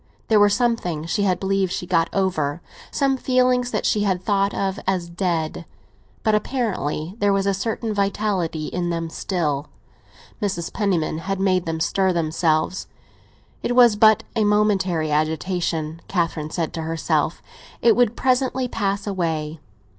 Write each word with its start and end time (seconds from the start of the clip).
There 0.29 0.39
were 0.39 0.49
some 0.49 0.75
things 0.75 1.11
she 1.11 1.21
believed 1.35 1.71
she 1.71 1.85
had 1.85 1.91
got 1.91 2.09
over, 2.11 2.59
some 2.89 3.17
feelings 3.17 3.69
that 3.69 3.85
she 3.85 4.01
had 4.01 4.23
thought 4.23 4.51
of 4.51 4.79
as 4.87 5.07
dead; 5.07 5.63
but 6.23 6.33
apparently 6.33 7.13
there 7.19 7.31
was 7.31 7.45
a 7.45 7.53
certain 7.53 7.93
vitality 7.93 8.65
in 8.65 8.89
them 8.89 9.11
still. 9.11 9.67
Mrs. 10.41 10.73
Penniman 10.73 11.19
had 11.19 11.39
made 11.39 11.67
them 11.67 11.79
stir 11.79 12.13
themselves. 12.13 12.87
It 13.61 13.75
was 13.75 13.95
but 13.95 14.23
a 14.35 14.43
momentary 14.43 15.11
agitation, 15.11 16.01
Catherine 16.07 16.49
said 16.49 16.73
to 16.73 16.81
herself; 16.81 17.43
it 17.79 17.95
would 17.95 18.17
presently 18.17 18.67
pass 18.67 19.05
away. 19.05 19.59